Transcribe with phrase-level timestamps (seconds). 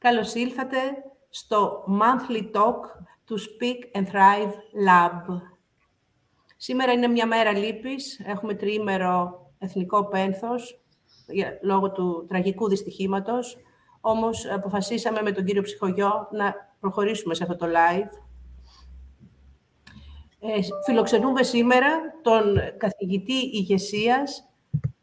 [0.00, 0.78] Καλώς ήλθατε
[1.28, 2.80] στο Monthly Talk
[3.24, 4.52] του Speak and Thrive
[4.88, 5.40] Lab.
[6.56, 8.20] Σήμερα είναι μια μέρα λύπης.
[8.24, 10.80] Έχουμε τριήμερο εθνικό πένθος
[11.62, 13.56] λόγω του τραγικού δυστυχήματος.
[14.00, 18.10] Όμως αποφασίσαμε με τον κύριο Ψυχογιό να προχωρήσουμε σε αυτό το live.
[20.40, 21.88] Ε, φιλοξενούμε σήμερα
[22.22, 24.48] τον καθηγητή ηγεσίας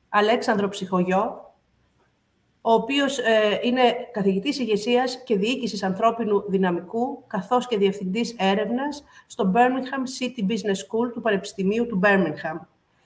[0.09, 1.44] Αλέξανδρο Ψυχογιό,
[2.67, 3.81] ο οποίος ε, είναι
[4.11, 11.11] καθηγητής ηγεσίας και διοίκησης ανθρώπινου δυναμικού, καθώς και διευθυντής έρευνας στο Birmingham City Business School
[11.13, 12.59] του Πανεπιστημίου του Birmingham.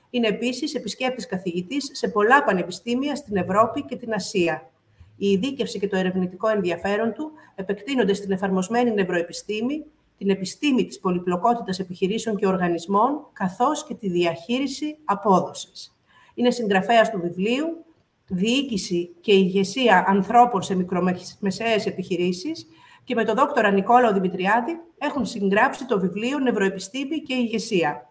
[0.09, 4.69] Είναι επίσης επισκέπτης καθηγητής σε πολλά πανεπιστήμια στην Ευρώπη και την Ασία.
[5.17, 9.85] Η ειδίκευση και το ερευνητικό ενδιαφέρον του επεκτείνονται στην εφαρμοσμένη νευροεπιστήμη,
[10.17, 15.95] την επιστήμη της πολυπλοκότητας επιχειρήσεων και οργανισμών, καθώς και τη διαχείριση απόδοσης.
[16.33, 17.83] Είναι συγγραφέας του βιβλίου
[18.29, 22.67] διοίκηση και ηγεσία ανθρώπων σε μικρομεσαίες επιχειρήσεις
[23.03, 28.09] και με τον δόκτωρα Νικόλαο Δημητριάδη έχουν συγγράψει το βιβλίο «Νευροεπιστήμη και ηγεσία».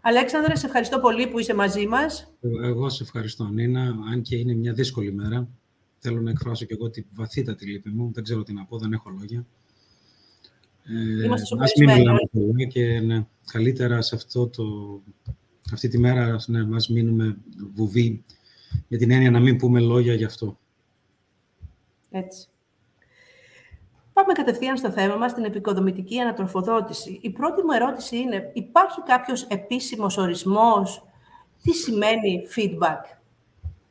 [0.00, 2.32] Αλέξανδρε, σε ευχαριστώ πολύ που είσαι μαζί μας.
[2.62, 5.48] Εγώ σε ευχαριστώ, Νίνα, αν και είναι μια δύσκολη μέρα.
[5.98, 8.10] Θέλω να εκφράσω και εγώ τη βαθύτατη λύπη μου.
[8.14, 9.46] Δεν ξέρω τι να πω, δεν έχω λόγια.
[10.84, 11.56] Ε, Είμαστε σου
[12.32, 14.64] μην και ναι, καλύτερα σε αυτό το
[15.72, 17.36] αυτή τη μέρα ναι, μας μείνουμε
[17.74, 18.24] βουβοί
[18.88, 20.58] με την έννοια να μην πούμε λόγια γι' αυτό.
[22.10, 22.46] Έτσι.
[24.12, 27.18] Πάμε κατευθείαν στο θέμα μας, την επικοδομητική ανατροφοδότηση.
[27.22, 31.04] Η πρώτη μου ερώτηση είναι, υπάρχει κάποιος επίσημος ορισμός,
[31.62, 33.00] τι σημαίνει feedback?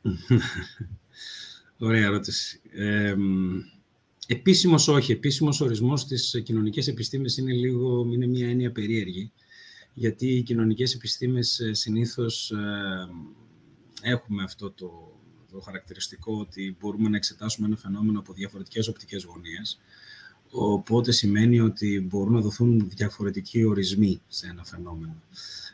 [1.86, 2.60] Ωραία ερώτηση.
[2.72, 3.14] Ε,
[4.26, 5.12] επίσημος όχι.
[5.12, 9.32] Επίσημος ορισμός στις κοινωνικές επιστήμες είναι λίγο, είναι μια έννοια περίεργη
[9.94, 13.08] γιατί οι κοινωνικές επιστήμες ε, συνήθως ε,
[14.02, 15.12] έχουμε αυτό το,
[15.52, 19.80] το χαρακτηριστικό ότι μπορούμε να εξετάσουμε ένα φαινόμενο από διαφορετικές οπτικές γωνίες,
[20.50, 25.22] οπότε σημαίνει ότι μπορούν να δοθούν διαφορετικοί ορισμοί σε ένα φαινόμενο.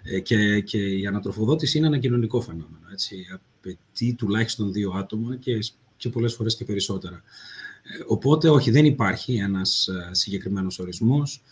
[0.02, 2.86] Ε, και, και η ανατροφοδότηση είναι ένα κοινωνικό φαινόμενο.
[2.92, 3.26] Έτσι.
[3.32, 5.58] Απαιτεί τουλάχιστον δύο άτομα και,
[5.96, 7.22] και πολλές φορές και περισσότερα.
[8.06, 11.42] Οπότε, όχι, δεν υπάρχει ένας συγκεκριμένος ορισμός.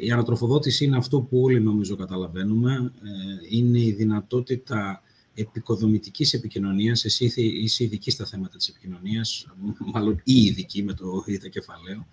[0.00, 2.92] Η ανατροφοδότηση είναι αυτό που όλοι νομίζω καταλαβαίνουμε.
[3.02, 5.02] Ε, είναι η δυνατότητα
[5.34, 7.04] επικοδομητικής επικοινωνίας.
[7.04, 9.46] Εσύ είσαι ειδική στα θέματα της επικοινωνίας,
[9.94, 12.06] μάλλον ή ειδική με το ΙΔΑ κεφαλαίο.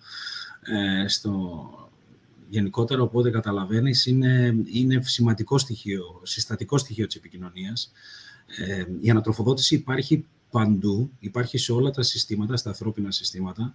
[0.60, 1.58] Ε, στο
[2.48, 7.92] γενικότερα, οπότε καταλαβαίνεις, είναι, είναι σημαντικό στοιχείο, συστατικό στοιχείο της επικοινωνίας.
[8.56, 13.74] Ε, η ανατροφοδότηση υπάρχει παντού, υπάρχει σε όλα τα συστήματα, στα ανθρώπινα συστήματα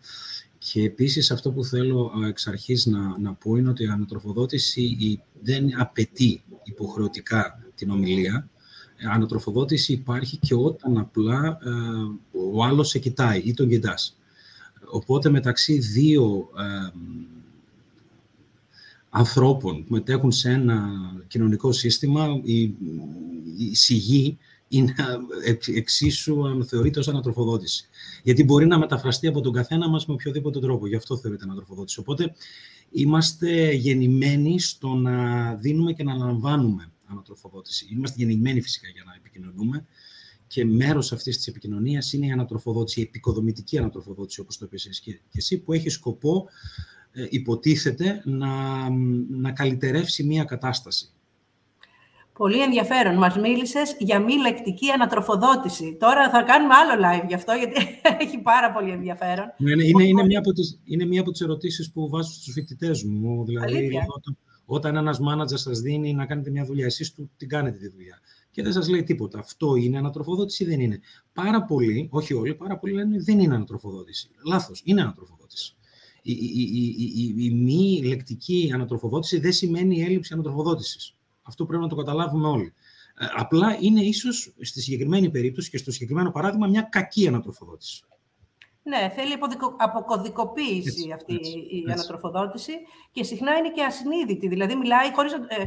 [0.58, 5.82] και επίσης αυτό που θέλω εξ αρχής να, να πω είναι ότι η ανατροφοδότηση δεν
[5.82, 8.50] απαιτεί υποχρεωτικά την ομιλία.
[8.98, 11.70] Η ανατροφοδότηση υπάρχει και όταν απλά ε,
[12.54, 14.18] ο άλλος σε κοιτάει ή τον κοιτάς.
[14.92, 17.00] Οπότε μεταξύ δύο ε,
[19.10, 20.90] ανθρώπων που μετέχουν σε ένα
[21.28, 22.62] κοινωνικό σύστημα, η,
[23.58, 24.38] η σιγή
[24.78, 24.94] είναι
[25.76, 27.88] εξίσου αν θεωρείται ως ανατροφοδότηση.
[28.24, 30.88] Γιατί μπορεί να μεταφραστεί από τον καθένα μας με οποιοδήποτε τρόπο.
[30.88, 32.00] Γι' αυτό θεωρείται ανατροφοδότηση.
[32.00, 32.34] Οπότε
[32.92, 37.88] είμαστε γεννημένοι στο να δίνουμε και να αναλαμβάνουμε ανατροφοδότηση.
[37.92, 39.86] Είμαστε γεννημένοι φυσικά για να επικοινωνούμε
[40.48, 45.20] και μέρος αυτής της επικοινωνίας είναι η ανατροφοδότηση, η επικοδομητική ανατροφοδότηση, όπως το είπες και
[45.34, 46.48] εσύ, που έχει σκοπό,
[47.12, 48.90] ε, υποτίθεται, να,
[49.30, 51.10] να καλυτερεύσει μία κατάσταση.
[52.34, 53.16] Πολύ ενδιαφέρον.
[53.16, 55.98] Μας μίλησες για μη λεκτική ανατροφοδότηση.
[56.00, 57.74] Τώρα θα κάνουμε άλλο live γι' αυτό, γιατί
[58.24, 59.46] έχει πάρα πολύ ενδιαφέρον.
[59.58, 62.54] Ναι, ναι, είναι, είναι, μία από τις, είναι μία από τις ερωτήσεις που βάζω στους
[62.54, 63.46] φοιτητές μου.
[63.46, 67.78] Δηλαδή, όταν, όταν ένας μάνατζερ σας δίνει να κάνετε μια δουλειά, εσείς του την κάνετε
[67.78, 68.20] τη δουλειά.
[68.52, 69.40] Και δεν σας λέει τίποτα.
[69.40, 71.00] Αυτό είναι ανατροφοδότηση ή δεν είναι;
[71.34, 74.30] Πάρα πολλοί, όχι όλοι, πάρα πολλοί λένε δεν είναι ανατροφοδότηση.
[74.46, 75.76] Λάθος, είναι ανατροφοδότηση.
[76.22, 81.16] Η, η, η, η, η μη λεκτική ανατροφοδότηση δεν σημαίνει έλλειψη ανατροφοδότησης.
[81.44, 82.74] Αυτό πρέπει να το καταλάβουμε όλοι.
[83.20, 88.04] Ε, απλά είναι ίσως στη συγκεκριμένη περίπτωση και στο συγκεκριμένο παράδειγμα μια κακή ανατροφοδότηση.
[88.84, 89.38] Ναι, θέλει
[89.78, 91.34] αποκωδικοποίηση αυτή
[91.70, 92.72] η ανατροφοδότηση
[93.12, 94.48] και συχνά είναι και ασυνείδητη.
[94.48, 95.34] Δηλαδή, μιλάει χωρίς...
[95.34, 95.66] Ε,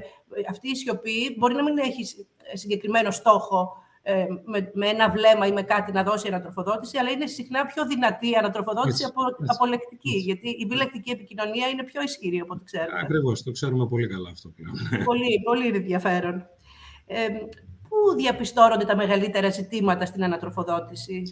[0.50, 3.72] αυτή η σιωπή μπορεί να μην έχει συγκεκριμένο στόχο
[4.08, 7.87] ε, με, με, ένα βλέμμα ή με κάτι να δώσει ανατροφοδότηση, αλλά είναι συχνά πιο
[7.87, 10.17] δυνατή η ανατροφοδότηση από, από λεκτική.
[10.19, 13.00] Γιατί η μπιλεκτική επικοινωνία είναι πιο ισχυρή, όπω ξέρουμε.
[13.03, 15.05] Ακριβώς, το ξέρουμε πολύ καλά αυτό πλέον.
[15.05, 16.47] πολύ, πολύ ενδιαφέρον.
[17.06, 17.26] Ε,
[17.88, 21.23] πού διαπιστώνονται τα μεγαλύτερα ζητήματα στην ανατροφοδότηση;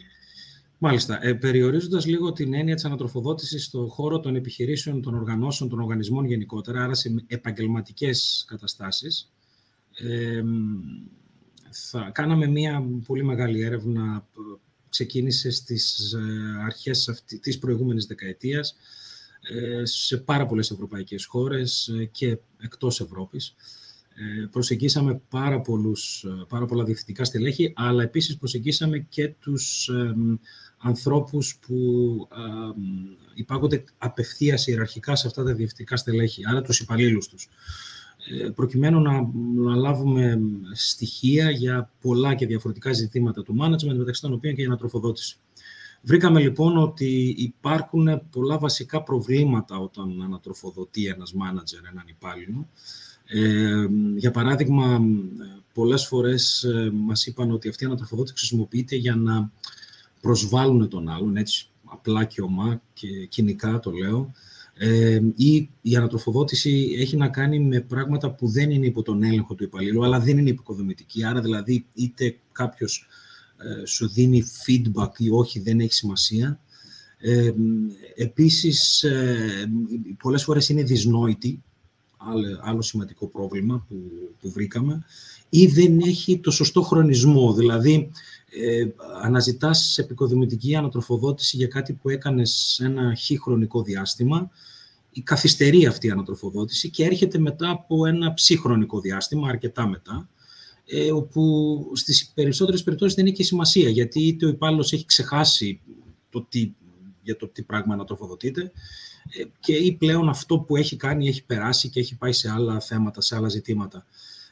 [0.78, 1.18] Μάλιστα.
[1.22, 6.24] Ε, Περιορίζοντας λίγο την έννοια της ανατροφοδότησης στον χώρο των επιχειρήσεων, των οργανώσεων, των οργανισμών
[6.24, 9.32] γενικότερα, άρα σε επαγγελματικές καταστάσεις,
[9.98, 10.42] ε,
[11.76, 14.26] θα κάναμε μία πολύ μεγάλη έρευνα
[14.88, 16.14] ξεκίνησε στις
[16.64, 18.76] αρχές αυτή, της προηγούμενης δεκαετίας
[19.82, 23.54] σε πάρα πολλές ευρωπαϊκές χώρες και εκτός Ευρώπης.
[24.50, 29.90] Προσεγγίσαμε πάρα, πολλούς, πάρα πολλά διευθυντικά στελέχη, αλλά επίσης προσεγγίσαμε και τους
[30.78, 32.28] ανθρώπους που
[33.34, 37.48] υπάγονται απευθείας ιεραρχικά σε αυτά τα διευθυντικά στελέχη, άρα τους υπαλλήλους τους.
[38.30, 40.40] Ε, προκειμένου να, να λάβουμε
[40.72, 45.36] στοιχεία για πολλά και διαφορετικά ζητήματα του management, μεταξύ των οποίων και η ανατροφοδότηση.
[46.02, 52.68] Βρήκαμε λοιπόν ότι υπάρχουν πολλά βασικά προβλήματα όταν ανατροφοδοτεί ένας μάνατζερ, έναν υπάλληλο.
[53.26, 53.86] Ε,
[54.16, 55.00] για παράδειγμα,
[55.74, 59.50] πολλές φορές ε, μας είπαν ότι αυτή η ανατροφοδότηση χρησιμοποιείται για να
[60.20, 64.32] προσβάλλουν τον άλλον, έτσι απλά και ομά και κοινικά το λέω,
[64.76, 69.54] ε, ή η ανατροφοδότηση έχει να κάνει με πράγματα που δεν είναι υπό τον έλεγχο
[69.54, 71.24] του υπαλλήλου, αλλά δεν είναι υποκοδομητική.
[71.24, 73.06] Άρα, δηλαδή, είτε κάποιος
[73.56, 76.60] ε, σου δίνει feedback ή όχι, δεν έχει σημασία.
[77.18, 77.52] Ε,
[78.14, 79.70] επίσης, ε,
[80.22, 81.62] πολλές φορές είναι δυσνόητη,
[82.16, 83.96] άλλο, άλλο σημαντικό πρόβλημα που,
[84.40, 85.04] που βρήκαμε,
[85.48, 87.54] ή δεν έχει το σωστό χρονισμό.
[87.54, 88.10] Δηλαδή,
[88.62, 88.86] ε,
[89.22, 94.50] αναζητάς επικοδομητική ανατροφοδότηση για κάτι που έκανες σε ένα χι χρονικό διάστημα,
[95.10, 100.28] η καθυστερεί αυτή η ανατροφοδότηση και έρχεται μετά από ένα ψυχρονικό διάστημα, αρκετά μετά,
[100.86, 105.80] ε, όπου στις περισσότερες περιπτώσεις δεν έχει και σημασία, γιατί είτε ο υπάλληλος έχει ξεχάσει
[106.30, 106.72] το τι,
[107.22, 108.72] για το τι πράγμα ανατροφοδοτείται,
[109.38, 112.80] ε, και ή πλέον αυτό που έχει κάνει έχει περάσει και έχει πάει σε άλλα
[112.80, 114.06] θέματα, σε άλλα ζητήματα.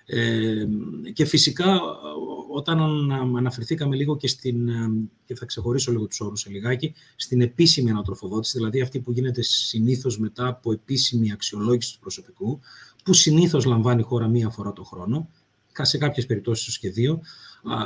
[0.06, 0.66] Ε,
[1.12, 1.80] και φυσικά
[2.54, 2.80] όταν
[3.36, 4.90] αναφερθήκαμε λίγο και στην, ε,
[5.24, 9.42] και θα ξεχωρίσω λίγο τους όρους σε λιγάκι, στην επίσημη ανατροφοδότηση, δηλαδή αυτή που γίνεται
[9.42, 12.60] συνήθως μετά από επίσημη αξιολόγηση του προσωπικού,
[13.04, 15.28] που συνήθως λαμβάνει η χώρα μία φορά το χρόνο,
[15.80, 17.20] σε κάποιες περιπτώσεις και δύο,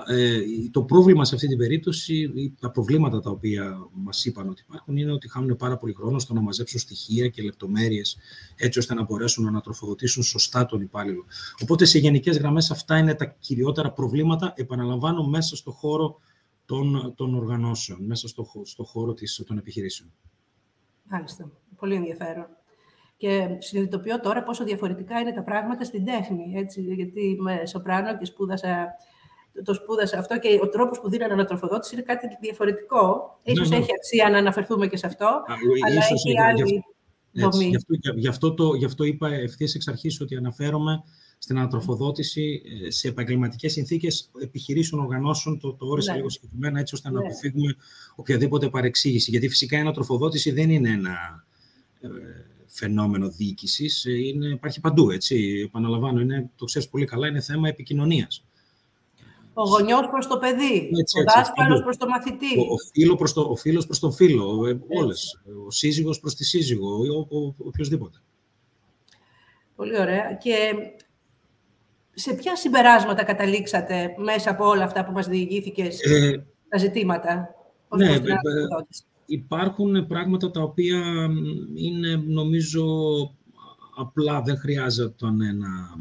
[0.07, 0.41] ε,
[0.71, 5.13] το πρόβλημα σε αυτή την περίπτωση, τα προβλήματα τα οποία μας είπαν ότι υπάρχουν, είναι
[5.13, 8.17] ότι χάνουν πάρα πολύ χρόνο στο να μαζέψουν στοιχεία και λεπτομέρειες,
[8.57, 11.25] έτσι ώστε να μπορέσουν να ανατροφοδοτήσουν σωστά τον υπάλληλο.
[11.63, 16.21] Οπότε, σε γενικές γραμμές, αυτά είναι τα κυριότερα προβλήματα, επαναλαμβάνω, μέσα στο χώρο
[16.65, 20.13] των, των οργανώσεων, μέσα στο, στο χώρο της, των επιχειρήσεων.
[21.11, 21.51] Μάλιστα.
[21.77, 22.47] Πολύ ενδιαφέρον.
[23.17, 26.53] Και συνειδητοποιώ τώρα πόσο διαφορετικά είναι τα πράγματα στην τέχνη.
[26.57, 28.89] Έτσι, γιατί είμαι σοπράνο και σπούδασα
[29.65, 33.39] το σπούδασα αυτό και ο τρόπος που δίνανε ανατροφοδότηση είναι κάτι διαφορετικό.
[33.45, 33.77] Ναι, ίσως ναι.
[33.77, 35.45] έχει αξία να αναφερθούμε και σε αυτό, Α,
[35.87, 36.85] αλλά έχει άλλη
[37.33, 37.67] δομή.
[37.67, 41.03] Γι' αυτό, γι, αυτό το, γι' αυτό είπα ευθύς εξ αρχής ότι αναφέρομαι
[41.39, 45.59] στην ανατροφοδότηση ε, σε επαγγελματικές συνθήκες επιχειρήσεων, οργανώσεων.
[45.61, 46.17] Το, το όρισα ναι.
[46.17, 47.27] λίγο συγκεκριμένα έτσι ώστε να ναι.
[47.27, 47.75] αποφύγουμε
[48.17, 49.31] οποιαδήποτε παρεξήγηση.
[49.31, 51.45] Γιατί φυσικά η ανατροφοδότηση δεν είναι ένα
[52.01, 52.09] ε,
[52.67, 54.05] φαινόμενο διοίκησης.
[54.05, 54.13] Ε,
[54.53, 55.11] υπάρχει παντού.
[55.11, 55.63] Έτσι.
[55.65, 58.45] Επαναλαμβάνω, είναι, το ξέρεις πολύ καλά, είναι θέμα επικοινωνίας.
[59.59, 62.59] Ο γονιός προς το παιδί, έτσι, ο δάσκαλος προς το μαθητή.
[62.59, 65.41] Ο, ο, φίλος προς το, ο φίλος προς τον φίλο, ε, όλες.
[65.67, 68.19] Ο σύζυγος προς τη σύζυγο, ο, ο, οποιοδήποτε.
[69.77, 70.35] Πολύ ωραία.
[70.35, 70.75] Και
[72.15, 77.55] σε ποια συμπεράσματα καταλήξατε μέσα από όλα αυτά που μας διηγήθηκες ε, τα ζητήματα;
[77.97, 78.21] Ναι, ε,
[79.27, 81.29] υπάρχουν πράγματα τα οποία
[81.75, 82.85] είναι, νομίζω,
[83.97, 85.97] απλά δεν χρειάζεται, ένα,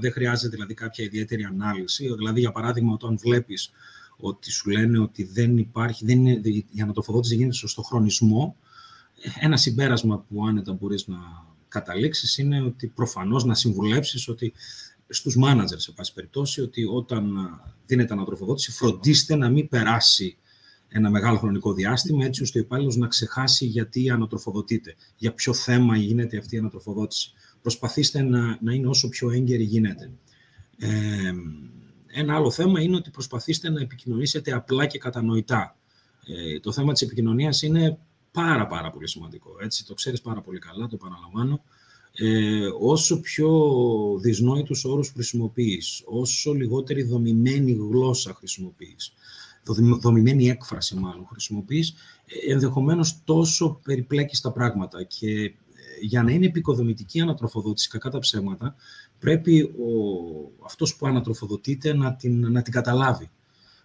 [0.00, 2.14] δεν χρειάζεται δηλαδή κάποια ιδιαίτερη ανάλυση.
[2.14, 3.70] Δηλαδή, για παράδειγμα, όταν βλέπεις
[4.16, 6.40] ότι σου λένε ότι δεν υπάρχει, δεν είναι,
[6.70, 8.56] η ανατοφοδότηση δεν γίνεται σωστό χρονισμό,
[9.40, 11.18] ένα συμπέρασμα που άνετα μπορείς να
[11.68, 14.52] καταλήξεις είναι ότι προφανώς να συμβουλέψεις ότι
[15.08, 17.34] στους μάνατζερ, σε πάση περιπτώσει, ότι όταν
[17.86, 20.36] δίνεται ανατροφοδότηση, φροντίστε να μην περάσει
[20.96, 25.96] ένα μεγάλο χρονικό διάστημα, έτσι ώστε ο υπάλληλος να ξεχάσει γιατί ανατροφοδοτείται, για ποιο θέμα
[25.96, 27.32] γίνεται αυτή η ανατροφοδότηση.
[27.62, 30.10] Προσπαθήστε να, να είναι όσο πιο έγκαιρη γίνεται.
[30.78, 31.32] Ε,
[32.06, 35.76] ένα άλλο θέμα είναι ότι προσπαθήστε να επικοινωνήσετε απλά και κατανοητά.
[36.26, 37.98] Ε, το θέμα της επικοινωνίας είναι
[38.32, 39.50] πάρα πάρα πολύ σημαντικό.
[39.60, 41.64] Έτσι, το ξέρεις πάρα πολύ καλά, το επαναλαμβάνω.
[42.16, 43.50] Ε, όσο πιο
[44.20, 49.12] δυσνόητους όρους χρησιμοποιείς, όσο λιγότερη δομημένη γλώσσα χρησιμοποιείς,
[50.00, 51.94] δομημένη έκφραση μάλλον χρησιμοποιείς,
[52.46, 55.52] ε, ενδεχομένως τόσο περιπλέκεις τα πράγματα και ε,
[56.00, 58.74] για να είναι επικοδομητική ανατροφοδότηση, κακά τα ψέματα,
[59.18, 63.30] πρέπει ο, αυτός που ανατροφοδοτείται να την, να την καταλάβει.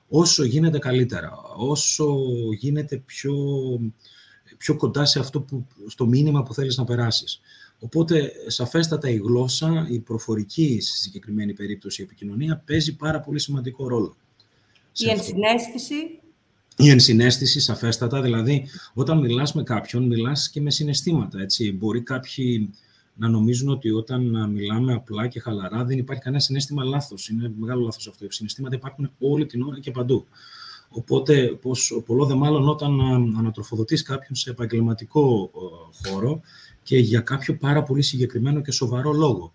[0.07, 2.15] Όσο γίνεται καλύτερα, όσο
[2.59, 3.35] γίνεται πιο,
[4.57, 7.39] πιο κοντά σε αυτό που, στο μήνυμα που θέλεις να περάσεις.
[7.79, 13.87] Οπότε, σαφέστατα η γλώσσα, η προφορική στη συγκεκριμένη περίπτωση η επικοινωνία παίζει πάρα πολύ σημαντικό
[13.87, 14.15] ρόλο.
[14.93, 15.95] Η ενσυναίσθηση.
[16.77, 18.21] Η ενσυναίσθηση, σαφέστατα.
[18.21, 21.41] Δηλαδή, όταν μιλάς με κάποιον, μιλάς και με συναισθήματα.
[21.41, 21.71] Έτσι.
[21.71, 22.69] Μπορεί κάποιοι
[23.15, 27.29] να νομίζουν ότι όταν μιλάμε απλά και χαλαρά δεν υπάρχει κανένα συνέστημα λάθος.
[27.29, 28.25] Είναι μεγάλο λάθος αυτό.
[28.25, 30.25] Οι συναισθήματα υπάρχουν όλη την ώρα και παντού.
[30.89, 33.01] Οπότε, πως, πολλό δε μάλλον όταν
[33.37, 35.51] ανατροφοδοτείς κάποιον σε επαγγελματικό
[36.05, 36.41] χώρο
[36.83, 39.53] και για κάποιο πάρα πολύ συγκεκριμένο και σοβαρό λόγο.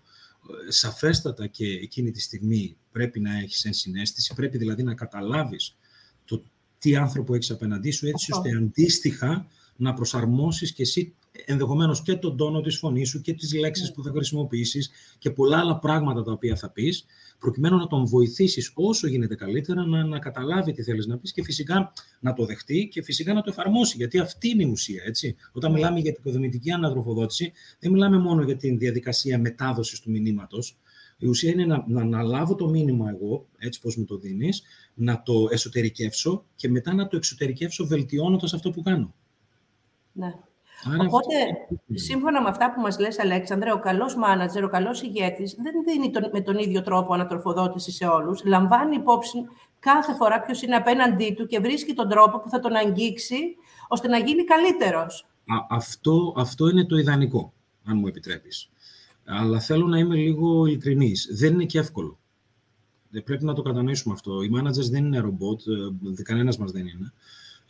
[0.67, 5.75] Ε, σαφέστατα και εκείνη τη στιγμή πρέπει να έχεις ενσυναίσθηση, πρέπει δηλαδή να καταλάβεις
[6.25, 6.43] το
[6.79, 12.37] τι άνθρωπο έχεις απέναντί σου, έτσι ώστε αντίστοιχα να προσαρμόσεις και εσύ ενδεχομένως και τον
[12.37, 13.93] τόνο της φωνής σου και τις λέξεις ναι.
[13.93, 17.05] που θα χρησιμοποιήσεις και πολλά άλλα πράγματα τα οποία θα πεις,
[17.39, 21.43] προκειμένου να τον βοηθήσεις όσο γίνεται καλύτερα να, να καταλάβει τι θέλεις να πεις και
[21.43, 25.35] φυσικά να το δεχτεί και φυσικά να το εφαρμόσει, γιατί αυτή είναι η ουσία, έτσι.
[25.51, 25.77] Όταν ναι.
[25.77, 30.77] μιλάμε για την οικοδομητική αναδροφοδότηση, δεν μιλάμε μόνο για την διαδικασία μετάδοσης του μηνύματος,
[31.17, 34.63] η ουσία είναι να, να αναλάβω το μήνυμα εγώ, έτσι πώς μου το δίνεις,
[34.93, 39.13] να το εσωτερικεύσω και μετά να το εξωτερικεύσω βελτιώνοντας αυτό που κάνω.
[40.11, 40.33] Ναι.
[40.93, 41.33] Οπότε,
[41.93, 46.11] σύμφωνα με αυτά που μας λες, Αλέξανδρε, ο καλός μάνατζερ, ο καλός ηγέτης, δεν δίνει
[46.11, 48.43] τον, με τον ίδιο τρόπο ανατροφοδότηση σε όλους.
[48.45, 49.45] Λαμβάνει υπόψη
[49.79, 53.55] κάθε φορά ποιος είναι απέναντί του και βρίσκει τον τρόπο που θα τον αγγίξει,
[53.87, 55.25] ώστε να γίνει καλύτερος.
[55.69, 57.53] αυτό, αυτό είναι το ιδανικό,
[57.85, 58.69] αν μου επιτρέπεις.
[59.25, 61.29] Αλλά θέλω να είμαι λίγο ειλικρινής.
[61.31, 62.17] Δεν είναι και εύκολο.
[63.09, 64.41] Δεν πρέπει να το κατανοήσουμε αυτό.
[64.41, 65.61] Οι managers δεν είναι ρομπότ,
[66.17, 67.13] ε, κανένας μας δεν είναι.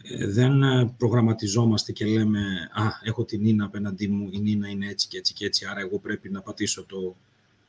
[0.09, 2.39] Ε, δεν ε, προγραμματιζόμαστε και λέμε
[2.74, 5.79] «Α, έχω την Νίνα απέναντί μου, η Νίνα είναι έτσι και έτσι και έτσι, άρα
[5.79, 7.15] εγώ πρέπει να πατήσω το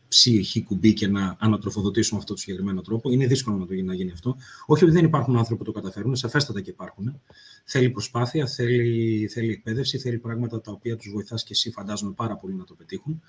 [0.09, 3.11] ψυχή κουμπί και να ανατροφοδοτήσω με αυτό το συγκεκριμένο τρόπο».
[3.11, 4.37] Είναι δύσκολο να, το, να γίνει αυτό.
[4.66, 7.21] Όχι ότι δεν υπάρχουν άνθρωποι που το καταφέρουν, σαφέστατα και υπάρχουν.
[7.64, 12.37] Θέλει προσπάθεια, θέλει, θέλει εκπαίδευση, θέλει πράγματα τα οποία τους βοηθάς και εσύ φαντάζομαι πάρα
[12.37, 13.23] πολύ να το πετύχουν.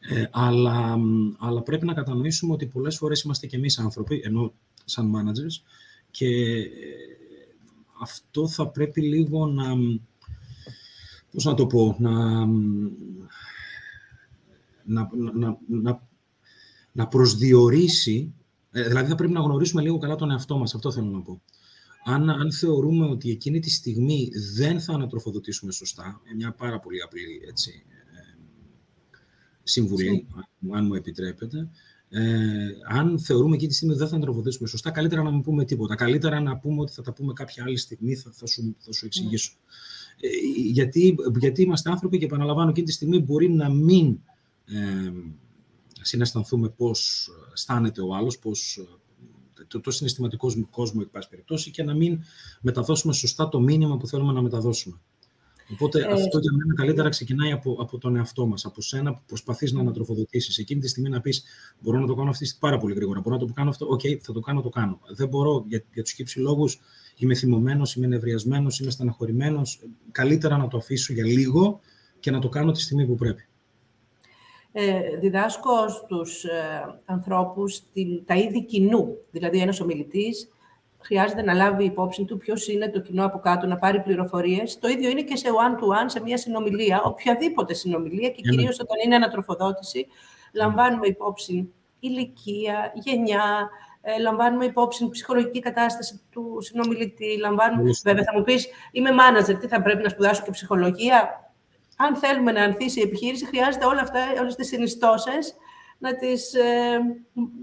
[0.00, 0.96] Ε, αλλά,
[1.38, 4.52] αλλά πρέπει να κατανοήσουμε ότι πολλές φορές είμαστε και εμείς άνθρωποι, ενώ
[4.84, 5.62] σαν managers,
[6.10, 6.26] και
[8.00, 9.64] αυτό θα πρέπει λίγο να,
[11.32, 12.46] πώς να το πω, να,
[14.84, 16.08] να, να, να,
[16.92, 18.34] να προσδιορίσει,
[18.70, 21.42] ε, δηλαδή θα πρέπει να γνωρίσουμε λίγο καλά τον εαυτό μας, αυτό θέλω να πω.
[22.04, 27.42] Αν, αν θεωρούμε ότι εκείνη τη στιγμή δεν θα ανατροφοδοτήσουμε σωστά, μια πάρα πολύ απλή
[27.48, 28.38] έτσι, ε,
[29.62, 30.26] συμβουλή,
[30.72, 31.70] αν μου επιτρέπετε,
[32.10, 35.64] ε, αν θεωρούμε εκείνη τη στιγμή ότι δεν θα αντροφοδοτήσουμε σωστά, καλύτερα να μην πούμε
[35.64, 35.94] τίποτα.
[35.94, 39.06] Καλύτερα να πούμε ότι θα τα πούμε κάποια άλλη στιγμή, θα, θα, σου, θα σου
[39.06, 39.52] εξηγήσω.
[40.20, 40.28] Ε,
[40.70, 44.18] γιατί, γιατί είμαστε άνθρωποι και επαναλαμβάνω εκείνη τη στιγμή μπορεί να μην
[44.64, 45.12] ε,
[46.00, 48.86] συναισθανθούμε πώς αισθάνεται ο άλλος, πώς,
[49.68, 52.22] το, το συναισθηματικό κόσμο, εκ πάση περιπτώσει, και να μην
[52.60, 55.00] μεταδώσουμε σωστά το μήνυμα που θέλουμε να μεταδώσουμε.
[55.72, 59.20] Οπότε ε, αυτό για μένα καλύτερα ξεκινάει από, από τον εαυτό μας, από σένα που
[59.26, 60.58] προσπαθείς να ανατροφοδοτήσεις.
[60.58, 61.44] Εκείνη τη στιγμή να πεις:
[61.80, 63.20] Μπορώ να το κάνω αυτή πάρα πολύ γρήγορα.
[63.20, 63.86] Μπορώ να το κάνω αυτό.
[63.86, 65.00] OK, okay, θα το κάνω, το κάνω.
[65.08, 66.80] Δεν μπορώ για, για τους χ ψ λόγους.
[67.16, 69.80] Είμαι θυμωμένος, είμαι νευριασμένος, είμαι στεναχωρημένος.
[70.12, 71.80] Καλύτερα να το αφήσω για λίγο
[72.20, 73.42] και να το κάνω τη στιγμή που πρέπει.
[74.72, 79.16] Ε, διδάσκω στους ε, ανθρώπους την, τα είδη κοινού.
[79.30, 80.48] Δηλαδή, ένας ομιλητής
[80.98, 84.78] χρειάζεται να λάβει υπόψη του ποιος είναι το κοινό από κάτω, να πάρει πληροφορίες.
[84.78, 89.14] Το ίδιο είναι και σε one-to-one, σε μια συνομιλία, οποιαδήποτε συνομιλία και κυρίως όταν είναι
[89.14, 90.06] ανατροφοδότηση,
[90.54, 97.38] λαμβάνουμε υπόψη ηλικία, γενιά, ε, λαμβάνουμε υπόψη ψυχολογική κατάσταση του συνομιλητή.
[97.38, 97.90] Λαμβάνουμε...
[98.04, 101.52] Βέβαια, θα μου πεις, είμαι manager, τι θα πρέπει να σπουδάσω και ψυχολογία;
[101.96, 105.54] Αν θέλουμε να ανθίσει η επιχείρηση, χρειάζεται όλα αυτά, όλες τις συνιστώσεις
[105.98, 106.98] να τις ε,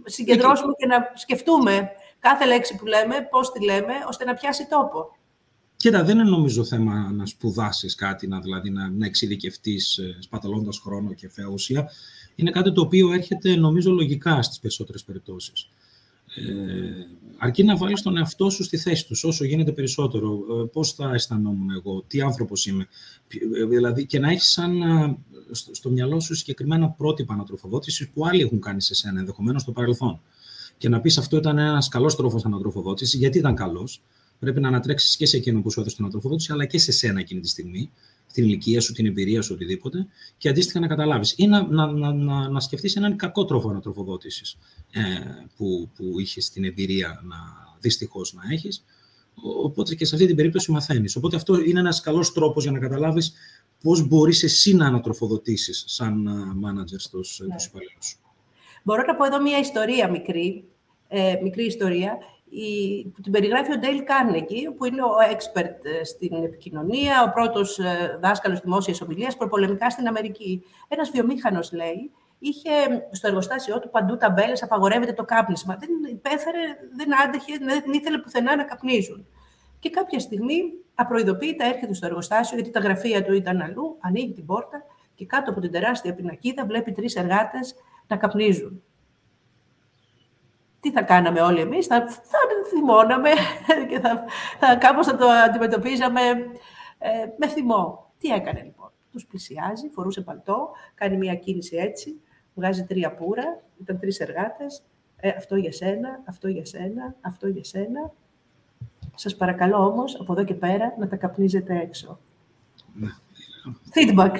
[0.03, 1.91] συγκεντρώσουμε και να σκεφτούμε
[2.29, 5.17] κάθε λέξη που λέμε, πώς τη λέμε, ώστε να πιάσει τόπο.
[5.77, 10.79] Κοίτα, δεν είναι νομίζω θέμα να σπουδάσεις κάτι, να, δηλαδή να, να εξειδικευτείς ε, σπαταλώντας
[10.79, 11.89] χρόνο και φεούσια.
[12.35, 15.69] Είναι κάτι το οποίο έρχεται νομίζω λογικά στις περισσότερες περιπτώσεις.
[16.35, 16.43] Ε,
[17.37, 20.29] αρκεί να βάλεις τον εαυτό σου στη θέση τους όσο γίνεται περισσότερο.
[20.33, 22.87] Ε, Πώς θα αισθανόμουν εγώ, τι άνθρωπος είμαι.
[23.61, 24.73] Ε, δηλαδή και να έχεις σαν
[25.51, 29.71] στο, στο μυαλό σου συγκεκριμένα πρότυπα ανατροφοδότησης που άλλοι έχουν κάνει σε σένα, ενδεχομένως στο
[29.71, 30.21] παρελθόν
[30.77, 34.01] και να πεις αυτό ήταν ένας καλός τρόπος ανατροφοδότησης, γιατί ήταν καλός;
[34.39, 37.19] Πρέπει να ανατρέξεις και σε εκείνο που σου έδωσε την ανατροφοδότηση, αλλά και σε σένα
[37.19, 37.91] εκείνη τη στιγμή,
[38.33, 41.33] την ηλικία σου, την εμπειρία σου, οτιδήποτε, και αντίστοιχα να καταλάβεις.
[41.37, 44.57] Ή να, να, να, να, να σκεφτείς έναν κακό τρόπο ανατροφοδότησης
[44.91, 45.01] ε,
[45.55, 47.35] που, που είχες την εμπειρία να
[47.79, 48.83] δυστυχώς να έχεις.
[49.63, 51.15] Οπότε και σε αυτή την περίπτωση μαθαίνεις.
[51.15, 53.33] Οπότε αυτό είναι ένας καλός τρόπος για να καταλάβεις
[53.81, 56.27] πώς μπορείς εσύ να ανατροφοδοτήσεις σαν
[56.65, 57.55] manager στους ναι.
[57.67, 58.17] υπαλλήλους σου.
[58.85, 60.65] Μπορώ να πω εδώ μία ιστορία μικρή,
[61.07, 62.17] ε, μικρή ιστορία,
[62.49, 67.31] η, που την περιγράφει ο Ντέιλ Κάρνεγκη, που είναι ο expert ε, στην επικοινωνία, ο
[67.31, 70.63] πρώτος ε, δάσκαλος δημόσιας ομιλίας προπολεμικά στην Αμερική.
[70.87, 72.71] Ένας βιομήχανος, λέει, είχε
[73.11, 75.77] στο εργοστάσιό του παντού ταμπέλες, απαγορεύεται το κάπνισμα.
[75.79, 76.59] Δεν υπέφερε,
[76.95, 79.27] δεν άντεχε, δεν ήθελε πουθενά να καπνίζουν.
[79.79, 80.61] Και κάποια στιγμή,
[80.95, 84.83] απροειδοποίητα, έρχεται στο εργοστάσιο, γιατί τα γραφεία του ήταν αλλού, ανοίγει την πόρτα
[85.15, 87.75] και κάτω από την τεράστια πινακίδα βλέπει τρεις εργάτες
[88.07, 88.83] να καπνίζουν.
[90.79, 92.37] τι θα κάναμε όλοι εμείς, θα, θα
[92.69, 93.29] θυμώναμε
[93.89, 94.23] και θα,
[94.59, 96.21] θα κάπως θα το αντιμετωπίζαμε
[96.97, 98.11] ε, με θυμό.
[98.17, 98.91] Τι έκανε λοιπόν.
[99.11, 102.21] Τους πλησιάζει, φορούσε παλτό, κάνει μια κίνηση έτσι,
[102.53, 104.83] βγάζει τρία πουρα, ήταν τρεις εργάτες,
[105.15, 108.13] ε, αυτό για σένα, αυτό για σένα, αυτό για σένα.
[109.15, 112.19] Σας παρακαλώ όμως, από εδώ και πέρα, να τα καπνίζετε έξω.
[112.93, 113.09] Ναι.
[113.93, 114.31] Feedback.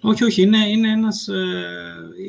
[0.00, 0.42] Όχι, όχι.
[0.42, 1.44] Είναι, είναι, ένας, ε,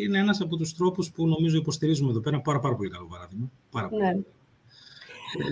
[0.02, 2.42] είναι ένας από τους τρόπους που νομίζω υποστηρίζουμε εδώ πέρα.
[2.42, 3.52] Πάρα, πάρα πολύ καλό παράδειγμα.
[3.72, 4.04] Πάρα πολύ.
[4.04, 4.16] Ναι.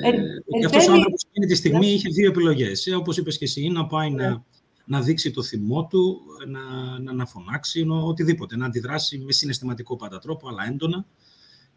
[0.03, 1.85] Ε, ε, αυτός ο άνθρωπος εκείνη τη στιγμή ναι.
[1.85, 2.87] είχε δύο επιλογές.
[2.87, 4.37] Ε, όπως είπες και εσύ, να πάει να, ναι.
[4.85, 6.59] να δείξει το θυμό του, να,
[6.99, 11.05] να, να φωνάξει, οτιδήποτε, να αντιδράσει με συναισθηματικό πάντα τρόπο, αλλά έντονα.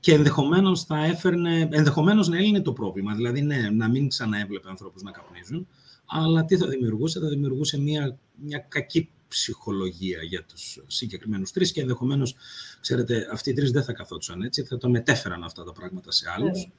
[0.01, 3.15] Και ενδεχομένως θα έφερνε, ενδεχομένως να έλυνε το πρόβλημα.
[3.15, 5.67] Δηλαδή, ναι, να μην ξαναέβλεπε ανθρώπους να καπνίζουν,
[6.07, 11.81] αλλά τι θα δημιουργούσε, θα δημιουργούσε μια, μια κακή ψυχολογία για τους συγκεκριμένους τρεις και
[11.81, 12.37] ενδεχομένως,
[12.81, 16.25] ξέρετε, αυτοί οι τρεις δεν θα καθόντουσαν έτσι, θα το μετέφεραν αυτά τα πράγματα σε
[16.37, 16.73] άλλους, yeah.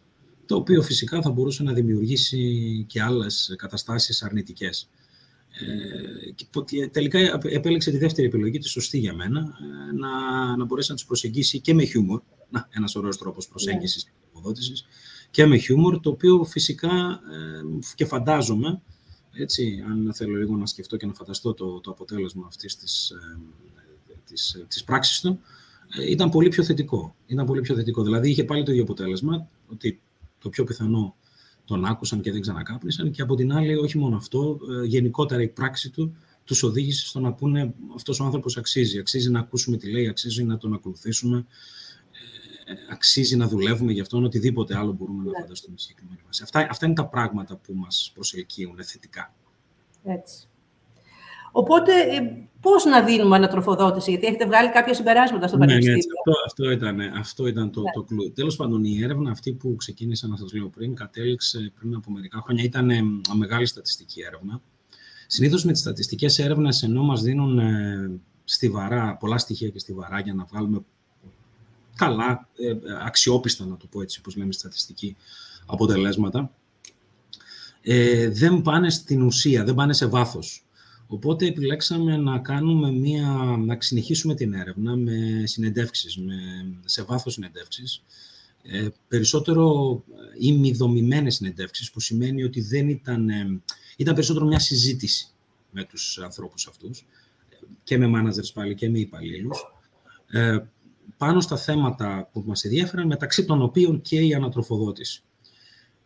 [0.45, 4.89] το οποίο φυσικά θα μπορούσε να δημιουργήσει και άλλες καταστάσεις αρνητικές.
[6.71, 10.09] Ε, τελικά επέλεξε τη δεύτερη επιλογή, τη σωστή για μένα, ε, να,
[10.57, 14.07] να μπορέσει να τους προσεγγίσει και με χιούμορ, να, ένας ωραίος τρόπος προσέγγισης yeah.
[14.07, 14.83] και
[15.31, 18.81] και με χιούμορ, το οποίο φυσικά ε, και φαντάζομαι
[19.33, 23.39] έτσι, αν θέλω λίγο να σκεφτώ και να φανταστώ το, το αποτέλεσμα αυτής της, ε,
[24.25, 25.39] της, της πράξης του,
[25.99, 27.15] ε, ήταν πολύ πιο θετικό.
[27.25, 28.03] Ήταν πολύ πιο θετικό.
[28.03, 30.01] Δηλαδή, είχε πάλι το ίδιο αποτέλεσμα, ότι
[30.39, 31.15] το πιο πιθανό
[31.65, 35.47] τον άκουσαν και δεν ξανακάπνισαν και από την άλλη, όχι μόνο αυτό, ε, γενικότερα η
[35.47, 38.99] πράξη του τους οδήγησε στο να πούνε αυτός ο άνθρωπος αξίζει.
[38.99, 41.45] Αξίζει να ακούσουμε τι λέει, αξίζει να τον ακολουθήσουμε,
[42.91, 45.41] αξίζει να δουλεύουμε για αυτόν, οτιδήποτε άλλο μπορούμε να ναι.
[45.41, 46.43] φανταστούμε συγκεκριμένη βάση.
[46.43, 49.33] Αυτά, αυτά είναι τα πράγματα που μας προσελκύουν θετικά.
[50.03, 50.47] Έτσι.
[51.55, 56.07] Οπότε, ε, πώς να δίνουμε ανατροφοδότηση, γιατί έχετε βγάλει κάποια συμπεράσματα στο ναι, ναι Πανεπιστήμιο.
[56.25, 57.91] Ναι, αυτό, αυτό, ήταν, αυτό ήταν το, ναι.
[57.91, 58.31] το κλου.
[58.31, 62.41] Τέλος πάντων, η έρευνα αυτή που ξεκίνησα να σας λέω πριν, κατέληξε πριν από μερικά
[62.41, 63.01] χρόνια, ήταν ε,
[63.33, 64.61] μεγάλη στατιστική έρευνα.
[65.27, 70.33] Συνήθως με τις στατιστικές έρευνες, ενώ μας δίνουν ε, στιβαρά, πολλά στοιχεία και στιβαρά για
[70.33, 70.79] να βγάλουμε
[71.95, 72.73] καλά, ε,
[73.05, 75.15] αξιόπιστα, να το πω έτσι, όπως λέμε στατιστική
[75.65, 76.51] αποτελέσματα,
[77.81, 80.65] ε, δεν πάνε στην ουσία, δεν πάνε σε βάθος.
[81.07, 83.27] Οπότε επιλέξαμε να κάνουμε μία,
[83.59, 86.33] να συνεχίσουμε την έρευνα με συνεντεύξεις, με,
[86.85, 88.03] σε βάθος συνεντεύξεις,
[88.63, 90.03] ε, περισσότερο
[90.39, 93.61] ημιδομημένες συνεντεύξεις, που σημαίνει ότι δεν ήταν, ε,
[93.97, 95.27] ήταν περισσότερο μια συζήτηση
[95.71, 97.05] με τους ανθρώπους αυτούς,
[97.83, 99.65] και με managers πάλι και με υπαλλήλους,
[100.27, 100.57] ε,
[101.17, 105.23] πάνω στα θέματα που μας ενδιαφέραν, μεταξύ των οποίων και η ανατροφοδότηση.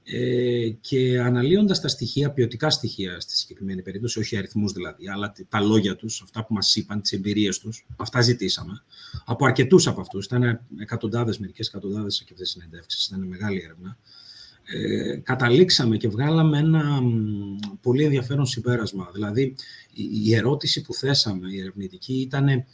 [0.10, 5.62] Ε, και αναλύοντας τα στοιχεία, ποιοτικά στοιχεία στη συγκεκριμένη περίπτωση, όχι αριθμούς δηλαδή, αλλά τα
[5.62, 8.84] λόγια τους, αυτά που μας είπαν, τις εμπειρίες τους, αυτά ζητήσαμε.
[9.26, 13.98] Από αρκετούς από αυτούς, ήταν εκατοντάδες, μερικές εκατοντάδες και αυτές τις συνεντεύξεις, ήταν μεγάλη έρευνα.
[14.70, 17.02] Ε, καταλήξαμε και βγάλαμε ένα
[17.82, 19.10] πολύ ενδιαφέρον συμπέρασμα.
[19.14, 19.56] Δηλαδή,
[20.24, 22.66] η ερώτηση που θέσαμε, η ερευνητική, ήταν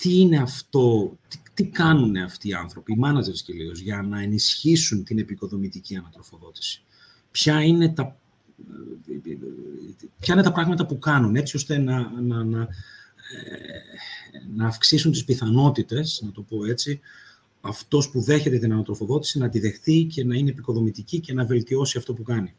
[0.00, 5.04] τι είναι αυτό, τι, τι κάνουν αυτοί οι άνθρωποι, οι managers κυρίω, για να ενισχύσουν
[5.04, 6.82] την επικοδομητική ανατροφοδότηση.
[7.30, 8.16] Ποια είναι τα,
[10.20, 12.68] ποια είναι τα πράγματα που κάνουν, έτσι ώστε να, να, να, ε,
[14.56, 17.00] να αυξήσουν τις πιθανότητες, να το πω έτσι,
[17.60, 21.98] αυτός που δέχεται την ανατροφοδότηση να τη δεχθεί και να είναι επικοδομητική και να βελτιώσει
[21.98, 22.54] αυτό που κάνει.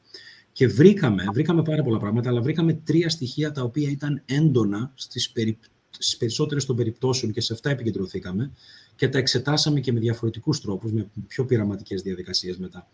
[0.51, 5.32] Και βρήκαμε, βρήκαμε πάρα πολλά πράγματα, αλλά βρήκαμε τρία στοιχεία τα οποία ήταν έντονα στις
[5.32, 8.51] περιπτώσεις στις περισσότερες των περιπτώσεων και σε αυτά επικεντρωθήκαμε
[8.95, 12.88] και τα εξετάσαμε και με διαφορετικούς τρόπους, με πιο πειραματικές διαδικασίες μετά.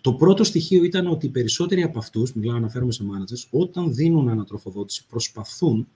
[0.00, 4.28] Το πρώτο στοιχείο ήταν ότι οι περισσότεροι από αυτούς, μιλάω αναφέρομαι σε managers, όταν δίνουν
[4.28, 5.88] ανατροφοδότηση προσπαθούν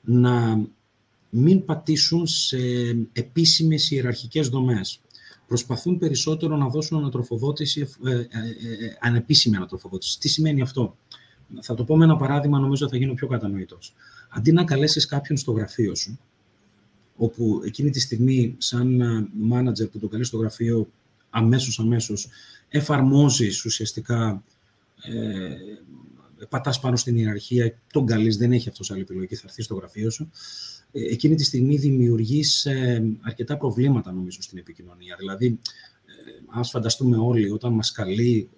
[0.00, 0.66] να
[1.30, 2.58] μην πατήσουν σε
[3.12, 5.00] επίσημες ιεραρχικές δομές.
[5.46, 8.26] Προσπαθούν περισσότερο να δώσουν ανατροφοδότηση, ε, ε, ε,
[9.00, 10.18] ανεπίσημη ανατροφοδότηση.
[10.18, 10.96] Τι σημαίνει αυτό;
[11.60, 13.94] Θα το πω με ένα παράδειγμα, νομίζω θα γίνω πιο κατανοητός
[14.30, 16.18] αντί να καλέσεις κάποιον στο γραφείο σου,
[17.16, 19.00] όπου εκείνη τη στιγμή σαν
[19.32, 20.88] μάνατζερ που το καλείς στο γραφείο
[21.30, 22.28] αμέσως αμέσως
[22.68, 24.44] εφαρμόζεις ουσιαστικά
[25.02, 29.74] ε, πατάς πάνω στην ιεραρχία, τον καλείς, δεν έχει αυτός άλλη επιλογή, θα έρθει στο
[29.74, 30.30] γραφείο σου.
[30.92, 35.16] Ε, εκείνη τη στιγμή δημιουργείς ε, αρκετά προβλήματα νομίζω στην επικοινωνία.
[35.18, 35.58] Δηλαδή,
[36.06, 38.48] ε, ας φανταστούμε όλοι όταν μας καλεί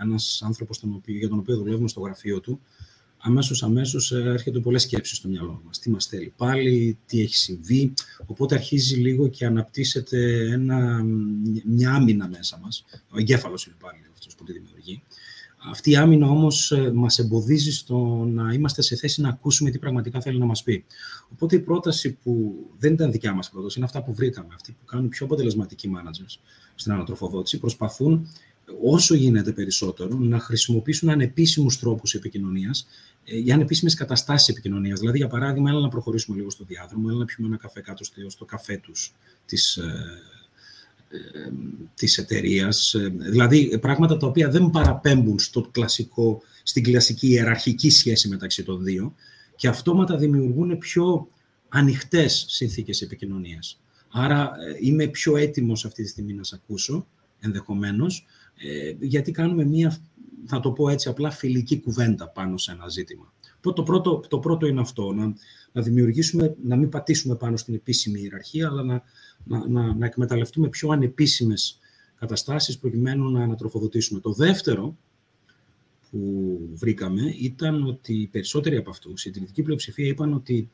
[0.00, 2.60] ένας άνθρωπος τον οποίο, για τον οποίο δουλεύουμε στο γραφείο του,
[3.18, 5.78] αμέσως αμέσως ε, έρχεται πολλές σκέψεις στο μυαλό μας.
[5.78, 7.94] Τι μας θέλει πάλι, τι έχει συμβεί.
[8.26, 11.02] Οπότε αρχίζει λίγο και αναπτύσσεται ένα,
[11.64, 12.84] μια άμυνα μέσα μας.
[13.10, 15.02] Ο εγκέφαλος είναι πάλι αυτός που τη δημιουργεί.
[15.70, 17.96] Αυτή η άμυνα όμως ε, μας εμποδίζει στο
[18.28, 20.84] να είμαστε σε θέση να ακούσουμε τι πραγματικά θέλει να μας πει.
[21.32, 24.84] Οπότε η πρόταση που δεν ήταν δικιά μας πρόταση, είναι αυτά που βρήκαμε, αυτοί που
[24.84, 26.38] κάνουν πιο αποτελεσματικοί managers
[26.74, 28.28] στην ανατροφοδότηση, προσπαθούν
[28.82, 32.86] όσο γίνεται περισσότερο να χρησιμοποιήσουν ανεπίσημους τρόπους επικοινωνίας
[33.24, 34.98] για ανεπίσημες καταστάσεις επικοινωνίας.
[34.98, 38.04] Δηλαδή, για παράδειγμα, έλα να προχωρήσουμε λίγο στο διάδρομο, έλα να πιούμε ένα καφέ κάτω
[38.28, 39.14] στο καφέ τους
[39.46, 39.82] της, ε,
[41.10, 41.18] ε,
[41.94, 42.94] της εταιρείας.
[43.18, 49.14] Δηλαδή, πράγματα τα οποία δεν παραπέμπουν στο κλασικό, στην κλασική ιεραρχική σχέση μεταξύ των δύο
[49.56, 51.28] και αυτόματα δημιουργούν πιο
[51.68, 53.80] ανοιχτές συνθήκες επικοινωνίας.
[54.10, 57.06] Άρα, ε, είμαι πιο έτοιμος αυτή τη στιγμή να σε ακούσω,
[57.40, 58.26] ενδεχομένως,
[59.00, 59.96] γιατί κάνουμε μία,
[60.46, 63.32] θα το πω έτσι απλά, φιλική κουβέντα πάνω σε ένα ζήτημα.
[63.60, 65.34] Το πρώτο, το πρώτο είναι αυτό, να,
[65.72, 69.02] να δημιουργήσουμε, να μην πατήσουμε πάνω στην επίσημη ιεραρχία, αλλά να,
[69.44, 71.78] να, να, να εκμεταλλευτούμε πιο ανεπίσημες
[72.18, 74.20] καταστάσεις προκειμένου να ανατροφοδοτήσουμε.
[74.20, 74.96] Το δεύτερο
[76.10, 80.70] που βρήκαμε ήταν ότι οι περισσότεροι από αυτούς, η συντηρητική πλειοψηφία, είπαν ότι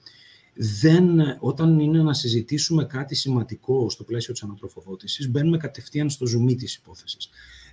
[0.54, 6.54] δεν, όταν είναι να συζητήσουμε κάτι σημαντικό στο πλαίσιο της ανατροφοδότησης, μπαίνουμε κατευθείαν στο ζουμί
[6.54, 7.30] της υπόθεσης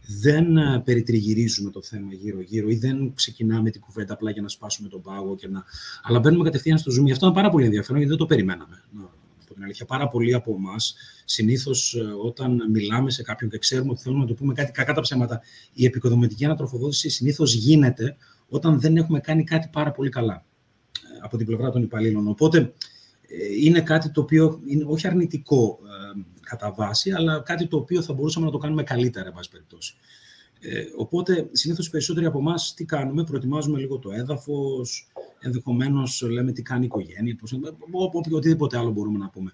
[0.08, 4.88] δεν ε, περιτριγυρίζουμε το θέμα γύρω-γύρω ή δεν ξεκινάμε την κουβέντα απλά για να σπάσουμε
[4.88, 5.64] τον πάγο, και να...
[6.04, 7.12] αλλά μπαίνουμε κατευθείαν στο zoom.
[7.12, 8.84] Αυτό είναι πάρα πολύ ενδιαφέρον γιατί δεν το περιμέναμε.
[9.44, 13.92] Από την αλήθεια, πάρα πολλοί από εμάς συνήθως ε, όταν μιλάμε σε κάποιον και ξέρουμε
[13.92, 15.42] ότι θέλουμε να το πούμε κάτι κακά τα ψέματα,
[15.74, 18.18] η επικοδομητική ανατροφοδότηση συνήθως γίνεται
[18.50, 20.46] όταν δεν έχουμε κάνει κάτι πάρα πολύ καλά
[20.96, 22.28] ε, από την πλευρά των υπαλλήλων.
[22.28, 22.74] Οπότε
[23.60, 25.80] είναι κάτι το οποίο είναι όχι αρνητικό
[26.52, 29.96] κατά βάση, αλλά κάτι το οποίο θα μπορούσαμε να το κάνουμε καλύτερα, εν πάση περιπτώσει.
[30.60, 35.11] Ε, οπότε, συνήθως οι περισσότεροι από εμάς τι κάνουμε, προετοιμάζουμε λίγο το έδαφος,
[35.41, 37.58] ενδεχομένως λέμε τι κάνει η οικογένεια, πώς,
[38.32, 39.54] οτιδήποτε άλλο μπορούμε να πούμε.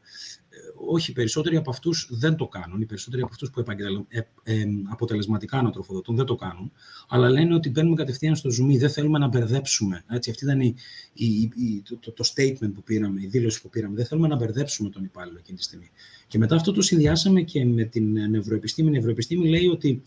[0.50, 2.82] Ε, όχι, οι περισσότεροι από αυτούς δεν το κάνουν.
[2.82, 3.64] Οι περισσότεροι από αυτούς που
[4.08, 6.72] ε, ε, αποτελεσματικά ανατροφοδοτούν δεν το κάνουν,
[7.08, 10.04] αλλά λένε ότι μπαίνουμε κατευθείαν στο ζουμί, δεν θέλουμε να μπερδέψουμε.
[10.10, 10.76] Έτσι, αυτή ήταν η,
[11.14, 13.96] η, η, το, το, statement που πήραμε, η δήλωση που πήραμε.
[13.96, 15.90] Δεν θέλουμε να μπερδέψουμε τον υπάλληλο εκείνη τη στιγμή.
[16.28, 18.90] Και μετά αυτό το συνδυάσαμε και με την νευροεπιστήμη.
[18.90, 20.04] Η νευροεπιστήμη λέει ότι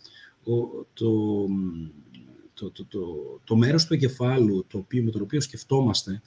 [0.94, 1.46] το,
[2.60, 3.00] το, το, το,
[3.44, 6.22] το μέρος του εγκεφάλου το οποίο, με το οποίο σκεφτόμαστε